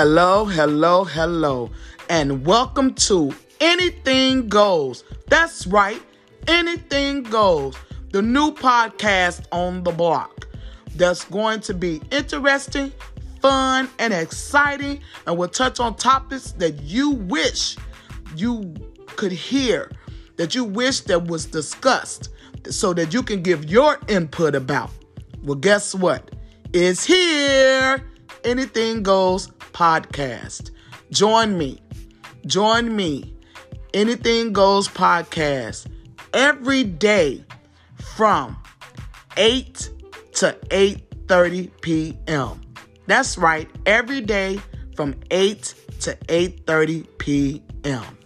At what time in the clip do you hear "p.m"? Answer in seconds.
41.80-42.60, 47.18-48.17